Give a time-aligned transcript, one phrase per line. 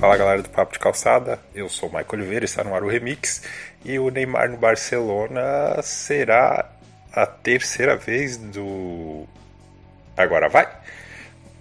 [0.00, 2.88] Fala galera do Papo de Calçada, eu sou o Michael Oliveira, está no ar o
[2.88, 3.42] Remix
[3.84, 6.70] e o Neymar no Barcelona será
[7.12, 9.26] a terceira vez do
[10.16, 10.66] Agora Vai?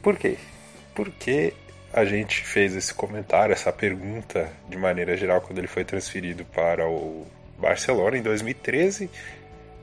[0.02, 0.38] Por quê?
[0.96, 1.54] Porque
[1.92, 6.88] a gente fez esse comentário, essa pergunta de maneira geral quando ele foi transferido para
[6.88, 7.28] o
[7.58, 9.10] Barcelona em 2013.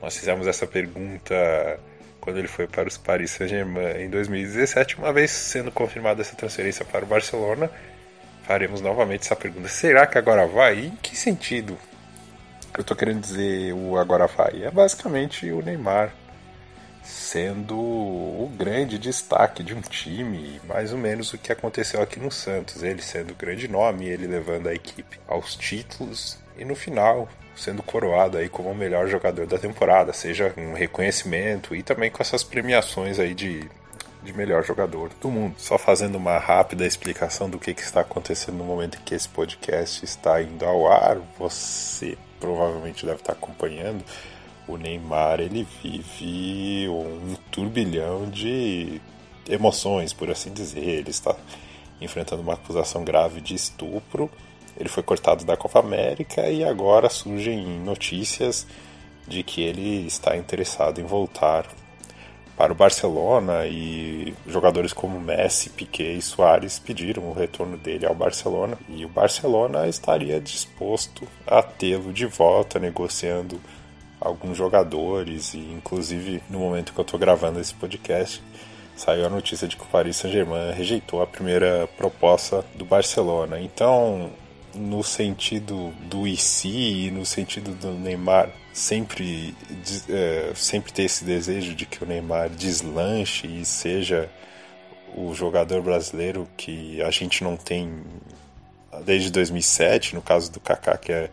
[0.01, 1.79] Nós fizemos essa pergunta
[2.19, 6.83] quando ele foi para os Paris Saint-Germain em 2017, uma vez sendo confirmada essa transferência
[6.83, 7.69] para o Barcelona,
[8.47, 10.85] faremos novamente essa pergunta: será que agora vai?
[10.85, 11.77] Em que sentido?
[12.75, 14.63] Eu estou querendo dizer o agora vai.
[14.63, 16.13] É basicamente o Neymar
[17.03, 22.31] sendo o grande destaque de um time, mais ou menos o que aconteceu aqui no
[22.31, 22.83] Santos.
[22.83, 27.81] Ele sendo o grande nome, ele levando a equipe aos títulos e no final sendo
[27.81, 32.43] coroado aí como o melhor jogador da temporada, seja um reconhecimento e também com essas
[32.43, 33.67] premiações aí de,
[34.27, 35.55] de melhor jogador do mundo.
[35.57, 39.27] Só fazendo uma rápida explicação do que, que está acontecendo no momento em que esse
[39.27, 44.03] podcast está indo ao ar, você provavelmente deve estar acompanhando.
[44.67, 49.01] O Neymar ele vive um turbilhão de
[49.49, 50.83] emoções, por assim dizer.
[50.83, 51.35] Ele está
[51.99, 54.29] enfrentando uma acusação grave de estupro
[54.79, 58.67] ele foi cortado da Copa América e agora surgem notícias
[59.27, 61.65] de que ele está interessado em voltar
[62.57, 68.15] para o Barcelona e jogadores como Messi, Piquet e Soares pediram o retorno dele ao
[68.15, 73.61] Barcelona e o Barcelona estaria disposto a tê-lo de volta negociando
[74.19, 78.41] alguns jogadores e inclusive no momento que eu estou gravando esse podcast
[78.95, 83.59] saiu a notícia de que o Paris Saint-Germain rejeitou a primeira proposta do Barcelona.
[83.61, 84.31] Então
[84.77, 89.55] no sentido do IC e no sentido do Neymar sempre,
[90.09, 94.29] é, sempre ter esse desejo de que o Neymar deslanche e seja
[95.15, 98.03] o jogador brasileiro que a gente não tem
[99.03, 101.29] desde 2007, no caso do Kaká, que é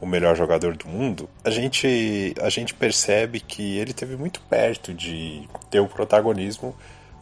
[0.00, 4.92] o melhor jogador do mundo, a gente, a gente percebe que ele teve muito perto
[4.92, 6.74] de ter o protagonismo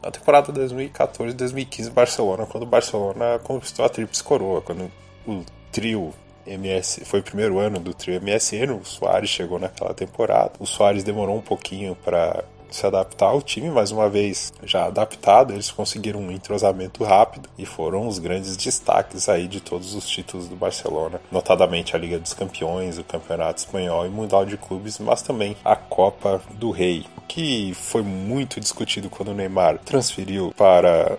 [0.03, 4.91] na temporada 2014-2015 Barcelona, quando o Barcelona conquistou a Tríplice Coroa, quando
[5.27, 6.13] o trio
[6.47, 10.53] MS, foi o primeiro ano do trio MSN, o Soares chegou naquela temporada.
[10.59, 15.53] O Soares demorou um pouquinho para se adaptar ao time, mais uma vez já adaptado,
[15.53, 20.49] eles conseguiram um entrosamento rápido e foram os grandes destaques aí de todos os títulos
[20.49, 25.21] do Barcelona, notadamente a Liga dos Campeões, o Campeonato Espanhol e Mundial de Clubes, mas
[25.21, 31.19] também a Copa do Rei, que foi muito discutido quando o Neymar transferiu para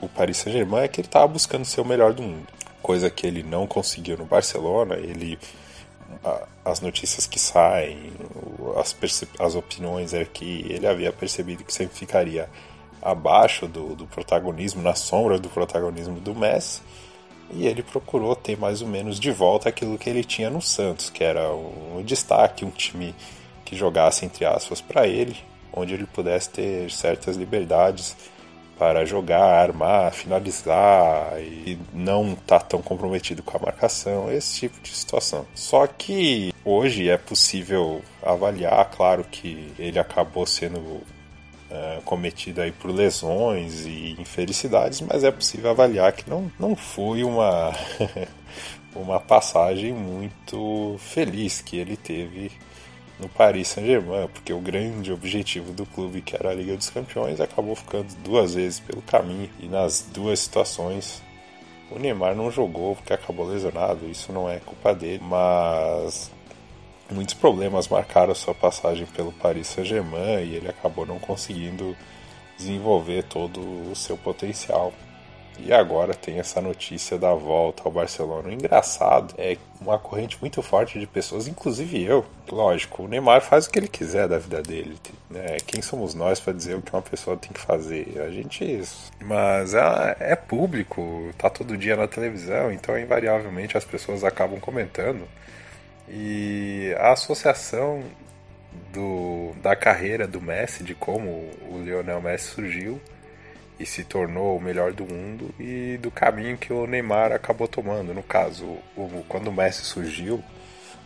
[0.00, 2.57] o Paris Saint-Germain é que ele estava buscando ser o melhor do mundo
[2.88, 4.94] coisa que ele não conseguiu no Barcelona.
[4.94, 5.38] Ele
[6.64, 8.12] as notícias que saem,
[8.76, 8.96] as,
[9.38, 12.48] as opiniões é que ele havia percebido que sempre ficaria
[13.02, 16.80] abaixo do, do protagonismo, na sombra do protagonismo do Messi,
[17.50, 21.10] e ele procurou ter mais ou menos de volta aquilo que ele tinha no Santos,
[21.10, 23.14] que era um destaque, um time
[23.66, 25.36] que jogasse entre aspas para ele,
[25.74, 28.16] onde ele pudesse ter certas liberdades
[28.78, 34.90] para jogar, armar, finalizar e não tá tão comprometido com a marcação, esse tipo de
[34.90, 35.44] situação.
[35.54, 42.90] Só que hoje é possível avaliar, claro que ele acabou sendo uh, cometido aí por
[42.90, 47.72] lesões e infelicidades, mas é possível avaliar que não, não foi uma,
[48.94, 52.52] uma passagem muito feliz que ele teve
[53.18, 57.40] no Paris Saint-Germain, porque o grande objetivo do clube, que era a Liga dos Campeões,
[57.40, 61.22] acabou ficando duas vezes pelo caminho e nas duas situações
[61.90, 66.30] o Neymar não jogou porque acabou lesionado, isso não é culpa dele, mas
[67.10, 71.96] muitos problemas marcaram sua passagem pelo Paris Saint-Germain e ele acabou não conseguindo
[72.58, 74.92] desenvolver todo o seu potencial.
[75.58, 78.48] E agora tem essa notícia da volta ao Barcelona.
[78.48, 82.24] O engraçado é uma corrente muito forte de pessoas, inclusive eu.
[82.50, 84.96] Lógico, o Neymar faz o que ele quiser da vida dele.
[85.28, 85.58] Né?
[85.66, 88.20] Quem somos nós para dizer o que uma pessoa tem que fazer?
[88.20, 89.10] A gente é isso.
[89.20, 95.26] Mas é, público, tá todo dia na televisão, então invariavelmente as pessoas acabam comentando.
[96.08, 98.02] E a associação
[98.92, 101.28] do, da carreira do Messi, de como
[101.68, 103.00] o Lionel Messi surgiu,
[103.78, 108.12] e se tornou o melhor do mundo e do caminho que o Neymar acabou tomando.
[108.12, 108.64] No caso,
[108.96, 110.42] o, quando o Messi surgiu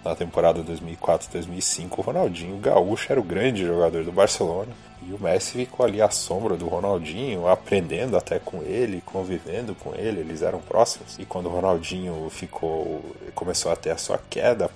[0.05, 4.73] na temporada 2004-2005, o Ronaldinho Gaúcho era o grande jogador do Barcelona
[5.07, 9.95] e o Messi ficou ali à sombra do Ronaldinho, aprendendo até com ele, convivendo com
[9.95, 11.19] ele, eles eram próximos.
[11.19, 13.05] E quando o Ronaldinho ficou
[13.35, 14.71] começou a ter a sua queda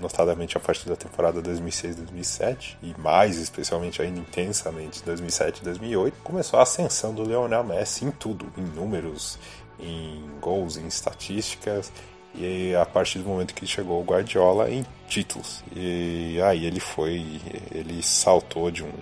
[0.00, 7.14] notadamente a partir da temporada 2006-2007 e mais especialmente ainda intensamente 2007-2008, começou a ascensão
[7.14, 9.38] do Lionel Messi em tudo, em números,
[9.78, 11.92] em gols, em estatísticas
[12.34, 15.62] e a partir do momento que chegou o Guardiola em títulos.
[15.74, 17.40] E aí ele foi,
[17.72, 18.92] ele saltou de um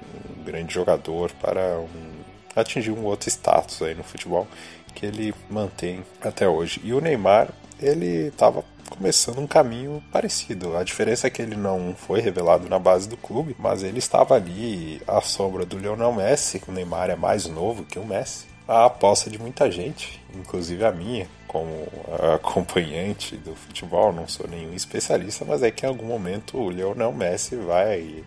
[0.45, 2.19] grande jogador para um
[2.57, 4.47] atingir um outro status aí no futebol
[4.95, 6.81] que ele mantém até hoje.
[6.83, 7.51] E o Neymar,
[7.81, 10.77] ele estava começando um caminho parecido.
[10.77, 14.35] A diferença é que ele não foi revelado na base do clube, mas ele estava
[14.35, 16.63] ali à sombra do Lionel Messi.
[16.67, 18.47] O Neymar é mais novo que o Messi.
[18.67, 21.89] A aposta de muita gente, inclusive a minha, como
[22.35, 27.13] acompanhante do futebol, não sou nenhum especialista, mas é que em algum momento o Lionel
[27.13, 28.25] Messi vai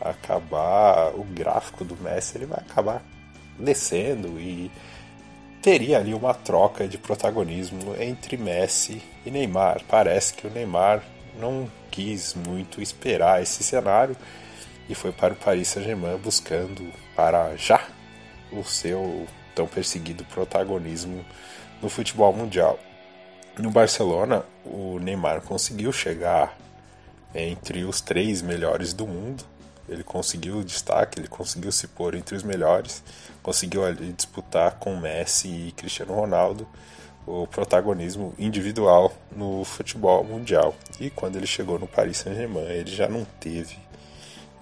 [0.00, 3.02] acabar, o gráfico do Messi ele vai acabar
[3.58, 4.70] descendo e
[5.62, 9.82] teria ali uma troca de protagonismo entre Messi e Neymar.
[9.88, 11.02] Parece que o Neymar
[11.38, 14.16] não quis muito esperar esse cenário
[14.88, 17.86] e foi para o Paris Saint-Germain buscando para já
[18.50, 21.24] o seu tão perseguido protagonismo
[21.80, 22.78] no futebol mundial.
[23.58, 26.56] No Barcelona, o Neymar conseguiu chegar
[27.34, 29.44] entre os três melhores do mundo.
[29.90, 33.02] Ele conseguiu o destaque, ele conseguiu se pôr entre os melhores
[33.42, 36.66] conseguiu ali disputar com Messi e Cristiano Ronaldo
[37.26, 40.74] o protagonismo individual no futebol mundial.
[40.98, 43.76] E quando ele chegou no Paris Saint-Germain, ele já não teve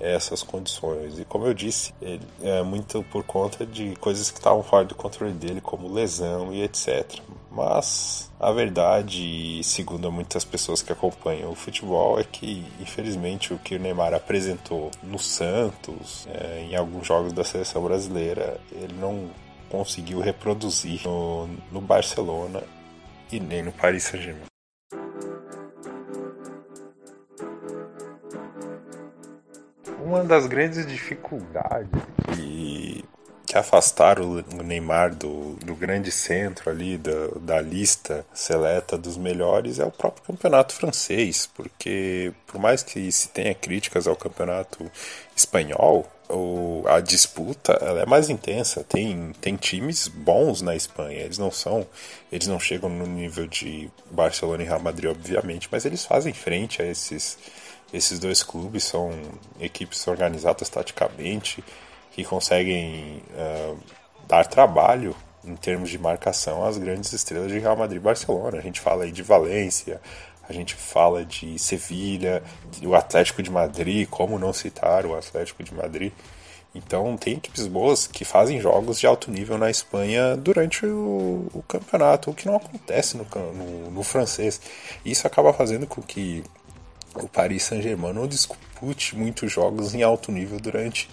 [0.00, 1.18] essas condições.
[1.18, 4.94] E como eu disse, ele, é muito por conta de coisas que estavam fora do
[4.94, 7.20] controle dele, como lesão e etc.
[7.50, 13.74] Mas a verdade, segundo muitas pessoas que acompanham o futebol, é que infelizmente o que
[13.74, 19.30] o Neymar apresentou no Santos, é, em alguns jogos da seleção brasileira, ele não
[19.68, 22.62] conseguiu reproduzir no, no Barcelona
[23.30, 24.47] e nem no Paris Saint-Germain.
[30.08, 31.90] Uma das grandes dificuldades
[32.34, 33.04] que
[33.44, 39.78] que afastaram o Neymar do, do grande centro ali, da, da lista seleta dos melhores,
[39.78, 44.90] é o próprio campeonato francês, porque por mais que se tenha críticas ao campeonato
[45.34, 48.84] espanhol, o, a disputa ela é mais intensa.
[48.84, 51.20] Tem, tem times bons na Espanha.
[51.20, 51.86] Eles não são,
[52.30, 56.82] eles não chegam no nível de Barcelona e Real Madrid, obviamente, mas eles fazem frente
[56.82, 57.38] a esses
[57.92, 58.84] esses dois clubes.
[58.84, 59.12] São
[59.60, 61.62] equipes organizadas taticamente
[62.12, 63.78] que conseguem uh,
[64.26, 65.14] dar trabalho
[65.44, 68.58] em termos de marcação às grandes estrelas de Real Madrid e Barcelona.
[68.58, 70.00] A gente fala aí de Valência,
[70.48, 72.42] a gente fala de Sevilha,
[72.82, 76.12] o Atlético de Madrid, como não citar o Atlético de Madrid.
[76.74, 81.62] Então tem equipes boas que fazem jogos de alto nível na Espanha durante o, o
[81.66, 84.60] campeonato, o que não acontece no, no, no, francês.
[85.04, 86.44] Isso acaba fazendo com que
[87.14, 91.08] o Paris Saint-Germain não dispute muitos jogos em alto nível durante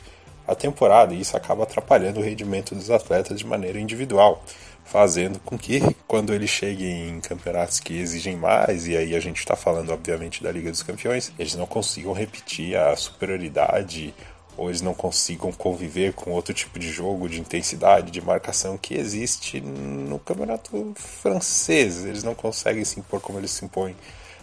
[0.48, 4.44] a temporada e isso acaba atrapalhando o rendimento dos atletas de maneira individual,
[4.84, 9.40] fazendo com que quando eles cheguem em campeonatos que exigem mais, e aí a gente
[9.40, 14.14] está falando obviamente da Liga dos Campeões, eles não consigam repetir a superioridade
[14.58, 18.94] ou eles não consigam conviver com outro tipo de jogo, de intensidade, de marcação que
[18.94, 22.06] existe no campeonato francês.
[22.06, 23.96] Eles não conseguem se impor como eles se impõem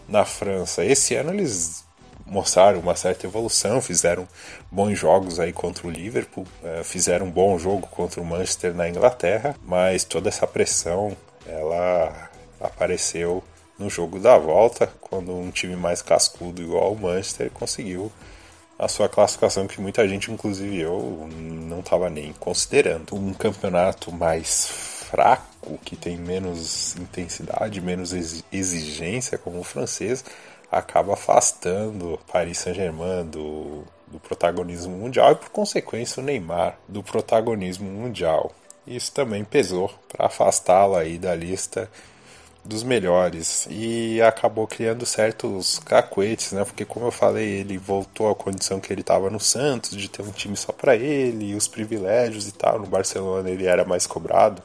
[0.09, 0.85] na França.
[0.85, 1.85] Esse ano eles
[2.27, 4.27] mostraram uma certa evolução, fizeram
[4.71, 8.89] bons jogos aí contra o Liverpool, é, fizeram um bom jogo contra o Manchester na
[8.89, 11.17] Inglaterra, mas toda essa pressão
[11.47, 12.31] ela
[12.61, 13.43] apareceu
[13.79, 18.13] no jogo da volta, quando um time mais cascudo igual o Manchester conseguiu
[18.79, 23.15] a sua classificação que muita gente, inclusive eu, não estava nem considerando.
[23.15, 24.67] Um campeonato mais
[25.11, 25.47] fraco,
[25.85, 28.13] que tem menos intensidade, menos
[28.53, 30.25] exigência, como o francês,
[30.71, 37.89] acaba afastando Paris Saint-Germain do, do protagonismo mundial e, por consequência, o Neymar do protagonismo
[37.91, 38.53] mundial.
[38.87, 41.89] Isso também pesou para afastá-lo aí da lista
[42.65, 46.65] dos melhores e acabou criando certos cacuetes, né?
[46.65, 50.23] Porque como eu falei, ele voltou à condição que ele estava no Santos, de ter
[50.23, 52.79] um time só para ele, os privilégios e tal.
[52.79, 54.63] No Barcelona ele era mais cobrado.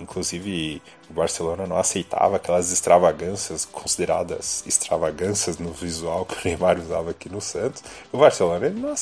[0.00, 7.10] Inclusive, o Barcelona não aceitava aquelas extravagâncias consideradas extravagâncias no visual que o Neymar usava
[7.10, 7.82] aqui no Santos.
[8.10, 8.94] O Barcelona ele não,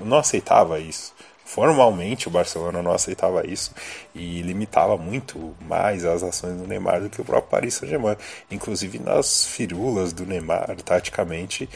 [0.00, 1.12] não aceitava isso.
[1.44, 3.72] Formalmente, o Barcelona não aceitava isso
[4.12, 8.16] e limitava muito mais as ações do Neymar do que o próprio Paris Saint-Germain.
[8.50, 11.68] Inclusive nas firulas do Neymar, taticamente,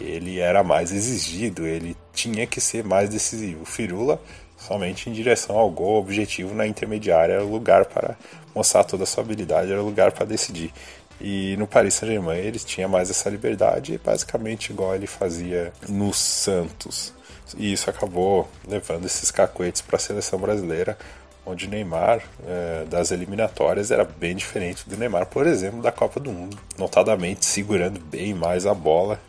[0.00, 3.64] ele era mais exigido, ele tinha que ser mais decisivo.
[3.64, 4.20] Firula
[4.66, 8.16] somente em direção ao gol, objetivo na intermediária era o lugar para
[8.54, 10.72] mostrar toda a sua habilidade, era o lugar para decidir.
[11.20, 17.12] E no Paris Saint-Germain ele tinha mais essa liberdade, basicamente igual ele fazia no Santos.
[17.56, 20.96] E isso acabou levando esses cacuetes para a seleção brasileira,
[21.44, 26.32] onde Neymar é, das eliminatórias era bem diferente do Neymar, por exemplo, da Copa do
[26.32, 29.20] Mundo, notadamente segurando bem mais a bola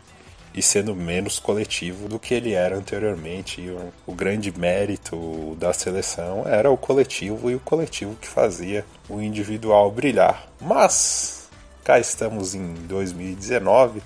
[0.54, 3.60] e sendo menos coletivo do que ele era anteriormente.
[3.60, 8.84] E o, o grande mérito da seleção era o coletivo e o coletivo que fazia
[9.08, 10.48] o individual brilhar.
[10.60, 11.48] Mas
[11.82, 14.00] cá estamos em 2019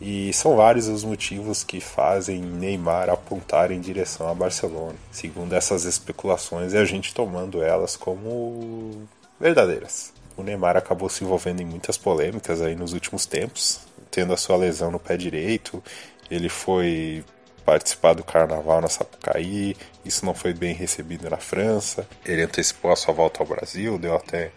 [0.00, 5.84] e são vários os motivos que fazem Neymar apontar em direção a Barcelona, segundo essas
[5.84, 9.08] especulações e a gente tomando elas como
[9.40, 10.12] verdadeiras.
[10.36, 13.80] O Neymar acabou se envolvendo em muitas polêmicas aí nos últimos tempos,
[14.18, 15.82] tendo a sua lesão no pé direito.
[16.28, 17.24] Ele foi
[17.64, 22.04] participar do carnaval na Sapucaí, isso não foi bem recebido na França.
[22.26, 24.50] Ele antecipou a sua volta ao Brasil, deu até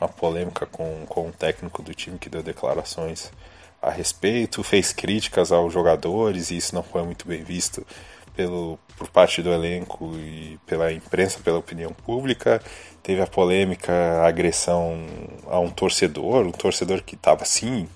[0.00, 3.32] uma polêmica com, com um técnico do time que deu declarações
[3.82, 7.84] a respeito, fez críticas aos jogadores e isso não foi muito bem visto
[8.36, 12.62] pelo, por parte do elenco e pela imprensa, pela opinião pública.
[13.02, 15.04] Teve a polêmica, a agressão
[15.48, 17.88] a um torcedor, um torcedor que estava sim,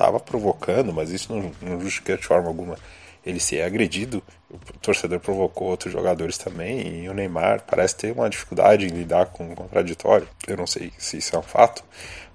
[0.00, 2.76] estava provocando, mas isso não, não justifica de forma alguma
[3.24, 4.22] ele ser agredido.
[4.50, 9.26] O torcedor provocou outros jogadores também e o Neymar parece ter uma dificuldade em lidar
[9.26, 10.26] com o contraditório.
[10.48, 11.84] Eu não sei se isso é um fato,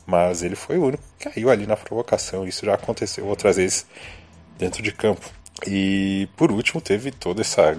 [0.05, 2.48] mas ele foi o único que caiu ali na provocação.
[2.48, 3.86] Isso já aconteceu outras vezes
[4.57, 5.27] dentro de campo.
[5.65, 7.75] E por último, teve toda essa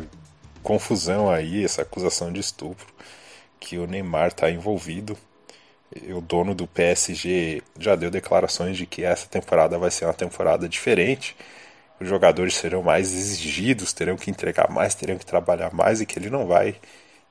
[0.62, 2.86] confusão aí, essa acusação de estupro
[3.60, 5.16] que o Neymar está envolvido.
[6.14, 10.68] O dono do PSG já deu declarações de que essa temporada vai ser uma temporada
[10.68, 11.36] diferente.
[12.00, 16.18] Os jogadores serão mais exigidos, terão que entregar mais, terão que trabalhar mais e que
[16.18, 16.70] ele não vai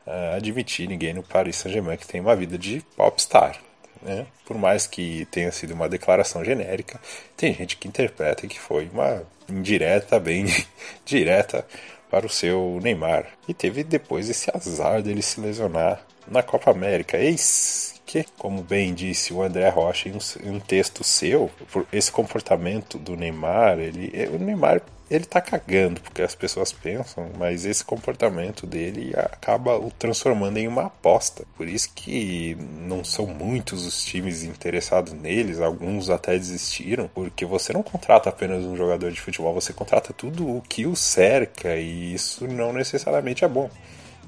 [0.08, 3.60] uh, admitir ninguém no Paris Saint-Germain que tem uma vida de popstar.
[4.02, 4.26] Né?
[4.46, 7.00] Por mais que tenha sido uma declaração genérica,
[7.36, 10.46] tem gente que interpreta que foi uma indireta, bem
[11.06, 11.66] direta
[12.10, 13.28] para o seu Neymar.
[13.48, 17.18] E teve depois esse azar dele se lesionar na Copa América.
[17.18, 21.50] Eis que, como bem disse o André Rocha em um, texto seu,
[21.92, 27.64] esse comportamento do Neymar, ele, o Neymar ele tá cagando porque as pessoas pensam, mas
[27.66, 31.46] esse comportamento dele acaba o transformando em uma aposta.
[31.56, 37.72] Por isso que não são muitos os times interessados neles, alguns até desistiram, porque você
[37.72, 42.14] não contrata apenas um jogador de futebol, você contrata tudo o que o cerca e
[42.14, 43.70] isso não necessariamente é bom.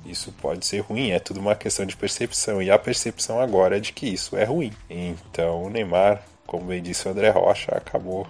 [0.08, 3.80] Isso pode ser ruim, é tudo uma questão de percepção e a percepção agora é
[3.80, 4.72] de que isso é ruim.
[4.90, 8.26] Então o Neymar, como bem disse o André Rocha, acabou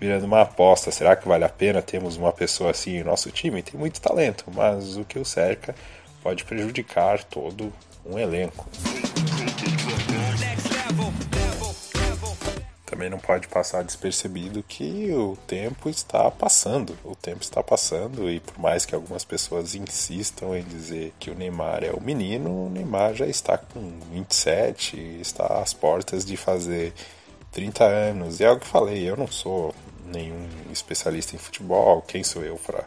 [0.00, 0.90] virando uma aposta.
[0.90, 3.62] Será que vale a pena termos uma pessoa assim em nosso time?
[3.62, 5.76] Tem muito talento, mas o que o cerca
[6.22, 7.72] pode prejudicar todo
[8.04, 8.68] um elenco.
[12.92, 16.94] Também não pode passar despercebido que o tempo está passando.
[17.02, 21.34] O tempo está passando e por mais que algumas pessoas insistam em dizer que o
[21.34, 26.92] Neymar é o menino, o Neymar já está com 27, está às portas de fazer
[27.50, 28.40] 30 anos.
[28.40, 32.56] E é o que falei, eu não sou nenhum especialista em futebol, quem sou eu
[32.56, 32.84] para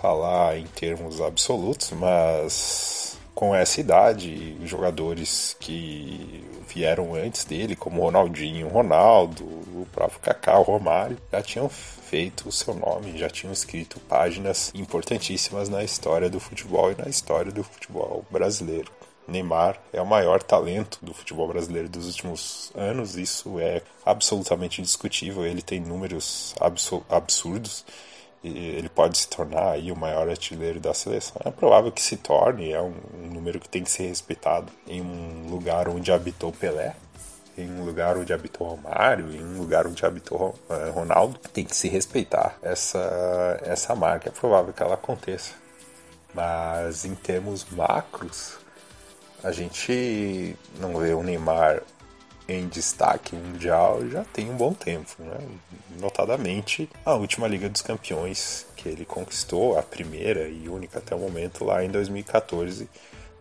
[0.00, 3.05] falar em termos absolutos, mas
[3.36, 10.62] com essa idade, jogadores que vieram antes dele, como Ronaldinho, Ronaldo, o próprio Kaká, o
[10.62, 16.40] Romário, já tinham feito o seu nome, já tinham escrito páginas importantíssimas na história do
[16.40, 18.90] futebol e na história do futebol brasileiro.
[19.28, 25.44] Neymar é o maior talento do futebol brasileiro dos últimos anos, isso é absolutamente indiscutível.
[25.44, 26.54] Ele tem números
[27.10, 27.84] absurdos,
[28.44, 31.36] ele pode se tornar aí o maior artilheiro da seleção.
[31.44, 35.00] É provável que se torne, é um, um número que tem que ser respeitado em
[35.00, 36.94] um lugar onde habitou Pelé,
[37.58, 41.74] em um lugar onde habitou Romário, em um lugar onde habitou uh, Ronaldo, tem que
[41.74, 44.28] se respeitar essa, essa marca.
[44.28, 45.54] É provável que ela aconteça.
[46.34, 48.58] Mas em termos macros,
[49.42, 51.82] a gente não vê o Neymar
[52.48, 55.38] em destaque mundial já tem um bom tempo, né?
[55.98, 61.18] Notadamente a última Liga dos Campeões que ele conquistou, a primeira e única até o
[61.18, 62.88] momento lá em 2014.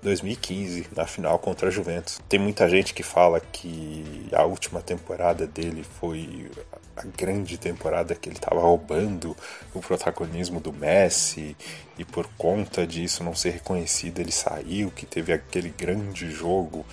[0.02, 2.22] 2015, na final contra a Juventus.
[2.30, 6.52] Tem muita gente que fala que a última temporada dele foi
[6.96, 9.36] a grande temporada que ele estava roubando
[9.74, 11.58] o protagonismo do Messi
[11.98, 16.86] e por conta disso não ser reconhecido ele saiu, que teve aquele grande jogo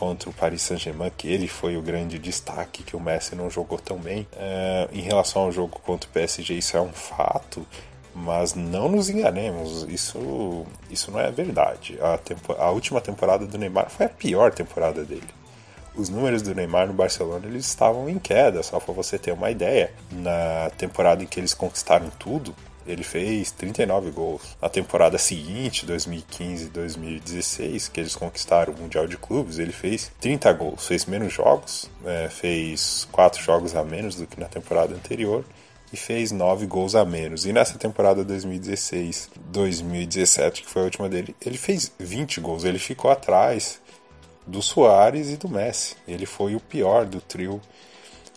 [0.00, 3.78] contra o Paris Saint-Germain, que ele foi o grande destaque, que o Messi não jogou
[3.78, 4.26] tão bem.
[4.34, 7.66] É, em relação ao jogo contra o PSG, isso é um fato,
[8.14, 11.98] mas não nos enganemos, isso, isso não é verdade.
[12.00, 15.28] A, tempo, a última temporada do Neymar foi a pior temporada dele.
[15.94, 19.50] os números do Neymar no Barcelona eles estavam em queda, só para você ter uma
[19.50, 19.92] ideia.
[20.10, 24.42] Na temporada em que eles conquistaram tudo, ele fez 39 gols.
[24.60, 30.86] Na temporada seguinte, 2015-2016, que eles conquistaram o Mundial de Clubes, ele fez 30 gols.
[30.86, 35.44] Fez menos jogos, é, fez 4 jogos a menos do que na temporada anterior
[35.92, 37.44] e fez 9 gols a menos.
[37.46, 42.62] E nessa temporada 2016-2017, que foi a última dele, ele fez 20 gols.
[42.64, 43.80] Ele ficou atrás
[44.46, 45.96] do Soares e do Messi.
[46.06, 47.60] Ele foi o pior do trio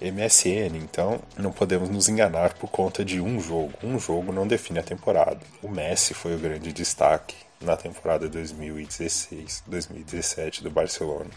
[0.01, 3.73] MSN, então não podemos nos enganar por conta de um jogo.
[3.83, 5.39] Um jogo não define a temporada.
[5.61, 11.29] O Messi foi o grande destaque na temporada 2016-2017 do Barcelona.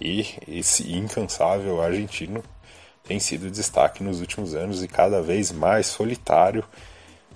[0.00, 2.44] E esse incansável argentino
[3.02, 6.64] tem sido destaque nos últimos anos e cada vez mais solitário.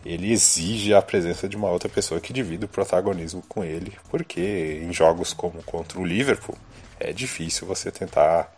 [0.05, 4.81] Ele exige a presença de uma outra pessoa que divida o protagonismo com ele, porque
[4.83, 6.57] em jogos como contra o Liverpool
[6.99, 8.51] é difícil você tentar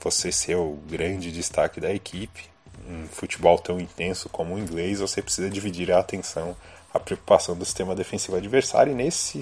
[0.00, 2.44] você ser o grande destaque da equipe.
[2.88, 6.54] Um futebol tão intenso como o inglês, você precisa dividir a atenção,
[6.92, 9.40] a preocupação do sistema defensivo adversário, e nesse,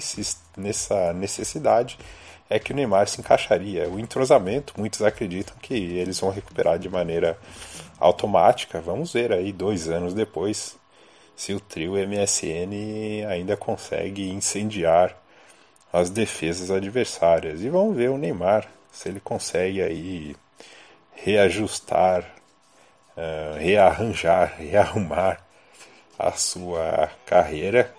[0.55, 1.97] nessa necessidade
[2.49, 3.89] é que o Neymar se encaixaria.
[3.89, 7.37] O entrosamento, muitos acreditam que eles vão recuperar de maneira
[7.99, 8.79] automática.
[8.79, 10.77] Vamos ver aí, dois anos depois,
[11.35, 15.17] se o trio MSN ainda consegue incendiar
[15.91, 17.61] as defesas adversárias.
[17.61, 20.35] E vamos ver o Neymar se ele consegue aí
[21.13, 22.23] reajustar,
[23.17, 25.43] uh, rearranjar, rearrumar
[26.17, 27.93] a sua carreira,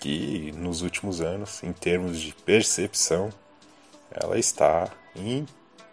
[0.00, 3.30] que nos últimos anos, em termos de percepção,
[4.10, 5.46] ela está em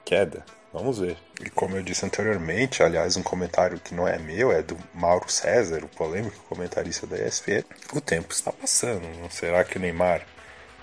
[0.03, 0.43] queda.
[0.73, 1.17] Vamos ver.
[1.43, 5.29] E como eu disse anteriormente, aliás, um comentário que não é meu, é do Mauro
[5.29, 7.63] César, o polêmico comentarista da ESPN.
[7.93, 9.03] O tempo está passando.
[9.29, 10.25] Será que o Neymar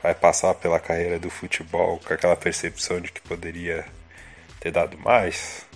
[0.02, 3.84] vai passar pela carreira do futebol com aquela percepção de que poderia
[4.60, 5.66] ter dado mais,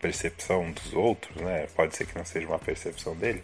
[0.00, 1.66] percepção dos outros, né?
[1.74, 3.42] Pode ser que não seja uma percepção dele.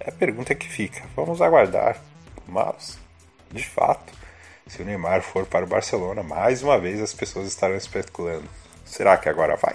[0.00, 1.02] É a pergunta que fica.
[1.14, 2.00] Vamos aguardar.
[2.46, 2.98] Mas,
[3.50, 4.12] de fato,
[4.66, 8.48] se o Neymar for para o Barcelona, mais uma vez as pessoas estarão especulando.
[8.84, 9.74] Será que agora vai?